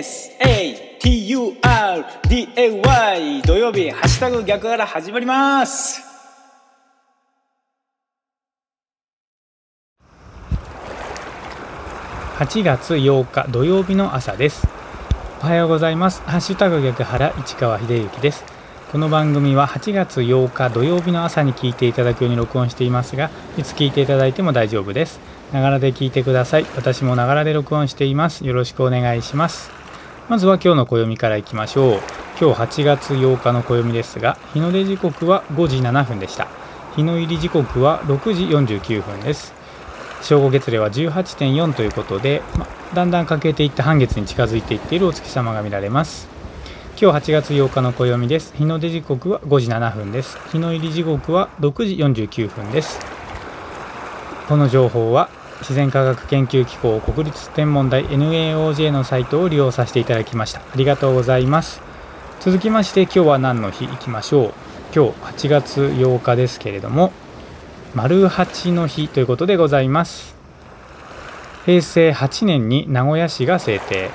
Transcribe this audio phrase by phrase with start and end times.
[0.00, 1.42] SATURDAY
[3.42, 6.02] 土曜日ハッシュタグ逆から始まります。
[12.38, 14.66] 8月8日土曜日の朝です。
[15.42, 16.22] おはようございます。
[16.22, 18.44] ハッシュタグ逆原市川秀幸です。
[18.90, 25.20] この番組は8月8日土曜日の朝に聞いていただくように録音していますがいつ聞いていただいても大丈夫です。
[25.52, 26.66] ながらで聞いてください。
[26.76, 28.46] 私もながらで録音しています。
[28.46, 29.79] よろしくお願いします。
[30.30, 32.00] まずは今日の暦からいきましょう。
[32.40, 36.46] 今日8月8日の暦ですが日の出時刻は5時7分でした。
[36.94, 39.52] 日の入り時刻は6時49分です。
[40.22, 46.28] 正午月齢は18.4ということで、ま、だんだん欠けていって半月に近づいていっているお月様が見られます。
[46.96, 48.54] 今日8月8日の暦です。
[48.56, 50.38] 日の出時刻は5時7分です。
[50.52, 53.00] 日の入り時刻は6時49分です。
[54.46, 55.28] この情報は
[55.60, 60.60] 自然科学研究機構国立天文台 NAOJ のサイトを利用させていただきました。
[60.60, 61.80] ありがとうございます。
[62.40, 64.52] 続きまして今日は何の日いきましょう。
[64.94, 67.12] 今日8月8日ですけれども
[67.94, 70.34] 丸八の日ということでございます。
[71.66, 74.10] 平成8年に名古屋市が制定。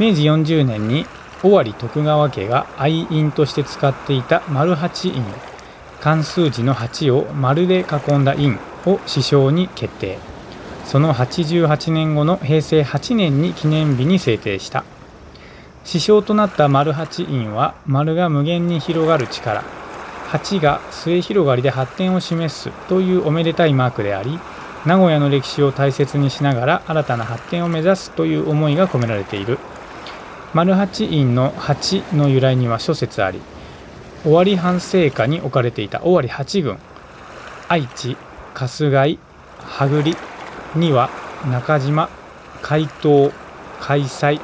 [0.00, 1.06] 明治40年に
[1.44, 5.22] 尾張徳川家が愛印として使っていた丸八印。
[6.00, 8.58] 漢数字の8を丸で囲んだ印。
[8.86, 10.18] を首相に決定。
[10.84, 14.84] その88年後の平成8年に記念日に制定した。
[15.86, 19.64] 指標となった丸八印は丸が無限に広がる力。
[20.30, 24.40] 8が末広がりで発展を示すというおめでたいマークであり
[24.84, 29.58] 名古屋の歴史を大切にしながら新たな発展を目指すという思いが込められている。
[30.52, 33.40] 丸八印の8の由来には諸説あり。
[34.26, 36.78] 尾張藩政下に置かれていた尾張八軍。
[37.68, 38.16] 愛知
[38.54, 39.18] 春日井
[39.58, 40.16] 羽栗
[40.76, 41.10] には
[41.50, 42.08] 中島
[42.62, 43.32] 海東
[43.80, 44.40] 開催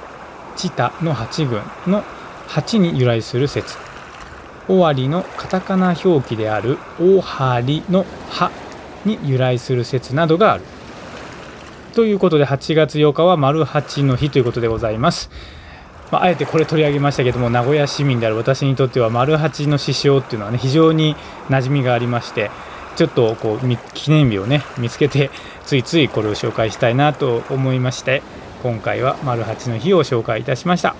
[0.56, 2.02] 知多の8軍の
[2.48, 3.78] 8に由来する説
[4.68, 8.50] 尾張のカタカナ表記である尾張の「葉」
[9.06, 10.64] に由来する説などがある
[11.94, 15.30] ということで8月8日は丸八の日ということでございます。
[16.10, 21.14] まあ、あえてこれ取り上げましたけども名古屋市民である私にとっては丸八の師匠っていうのはね非常に
[21.48, 22.50] 馴染みがありまして
[22.96, 25.30] ちょっとこう記念日をね見つけて
[25.64, 28.22] ついついこれを紹介したいなと思いまして
[28.62, 30.94] 今回は丸八の日を紹介いたしました。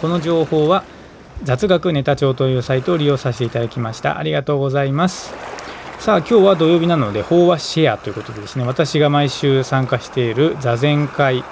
[0.00, 0.84] この情報は
[1.42, 4.18] 雑学ネタ帳というサイトを利用させていただきました。
[4.18, 5.34] ありがとうございます。
[5.98, 11.42] さあ今日は土曜日なので法話シェアということでですね私が毎週参加している座禅会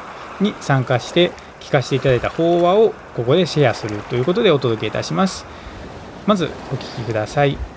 [0.41, 5.45] に参加して聞かせていただいた法話をここでシェアするということでお届けいたします。
[6.27, 7.76] まずお聞きください。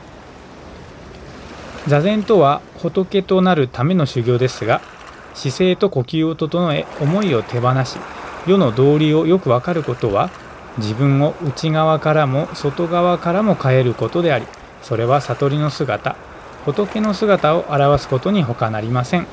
[1.88, 4.82] 座禅とは仏となるための修行ですが
[5.34, 7.98] 姿勢と呼吸を整え思いを手放し
[8.48, 10.30] 世の道理をよくわかることは
[10.78, 14.46] 自分を内側からも外側からも変えることであり
[14.82, 16.16] それは悟りの姿
[16.66, 19.28] 仏の姿を表すことに他なりません。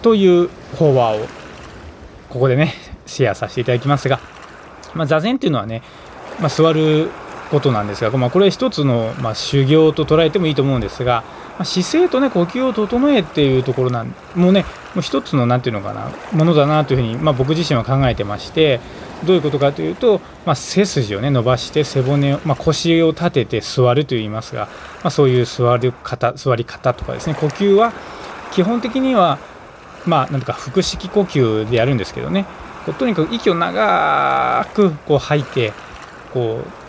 [0.00, 1.26] という法話を
[2.28, 2.74] ここでね
[3.06, 4.20] シェアさせていただきますが、
[4.94, 5.82] まあ、座禅っていうのはね、
[6.40, 7.10] まあ、座る
[7.52, 11.22] ことなんですが、まあ、これは一つの、まあ修行と捉えてもいいと思うんですが、
[11.58, 14.64] まあ姿勢とね呼吸を整えっていうところなんもうね
[14.94, 18.80] もう一つの何て言うのかなものだなというふうに、まあ僕自身は考えてまして
[19.24, 24.68] どういうことかというと、まあ背筋をね伸ばして背骨を、まあ腰を立てて座ると言いますが、
[25.02, 27.92] まあそういう座る方座り方とかですね呼吸は
[28.52, 29.38] 基本的には
[30.06, 32.46] まあ、なんとか腹式呼吸でやるんですけどね
[32.98, 35.72] とにかく息を長くこう吐いて
[36.32, 36.81] こう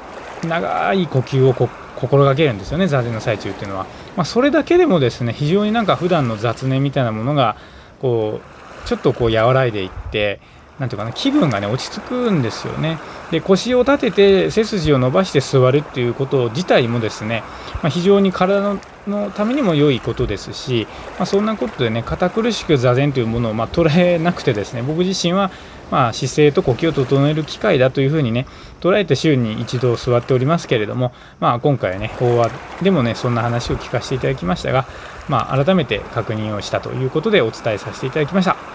[0.48, 1.54] 長い呼吸を
[1.96, 7.56] 心がけるんですよね座禅の最中っていうのは、まあ、それだけでもですね非常になんか普段の雑念みたいなものが
[8.02, 10.40] こうちょっとこう和らいでいって
[10.80, 12.98] なんていうかな気分がね落ち着くんですよね。
[13.32, 17.44] で腰を立てて背筋を伸ばして座るっていうこと自体もですね、
[17.82, 18.76] まあ、非常に体
[19.08, 25.52] のためにも良いことですし、まあ、そんなことでね堅苦しく座禅というものをま捉えなくてですね僕自身は
[25.92, 28.48] まあ姿勢と呼吸を整える機会だというふうにね
[28.82, 34.88] 捉えて週に一度座っておりますけれども、まあ、今回はね法話でもねそんな話を聞かせていただきましたが、
[35.30, 38.73] まあ、改めて確認をしたということでお伝えさせていただきました。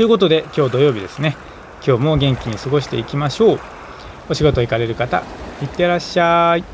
[0.00, 1.36] ということで今日土曜日ですね。
[1.86, 3.60] 今日も元気に過ごしていきましょう。
[4.30, 5.22] お仕事行かれる方
[5.60, 6.64] いってらっしゃい。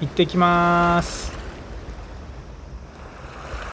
[0.00, 1.33] 行ってきます。